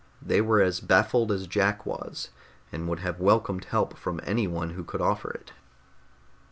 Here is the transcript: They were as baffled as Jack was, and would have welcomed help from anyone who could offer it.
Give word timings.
They 0.19 0.41
were 0.41 0.61
as 0.63 0.79
baffled 0.79 1.31
as 1.31 1.45
Jack 1.45 1.85
was, 1.85 2.31
and 2.71 2.89
would 2.89 3.01
have 3.01 3.19
welcomed 3.19 3.65
help 3.65 3.95
from 3.95 4.19
anyone 4.23 4.71
who 4.71 4.83
could 4.83 4.99
offer 4.99 5.29
it. 5.29 5.53